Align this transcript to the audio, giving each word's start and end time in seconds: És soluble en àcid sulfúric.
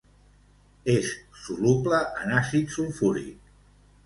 És 0.93 1.11
soluble 1.41 2.01
en 2.25 2.35
àcid 2.39 2.75
sulfúric. 2.79 3.55